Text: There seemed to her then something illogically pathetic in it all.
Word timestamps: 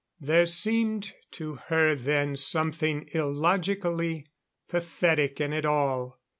There 0.19 0.47
seemed 0.47 1.13
to 1.33 1.59
her 1.67 1.93
then 1.93 2.35
something 2.35 3.07
illogically 3.13 4.25
pathetic 4.67 5.39
in 5.39 5.53
it 5.53 5.63
all. 5.63 6.19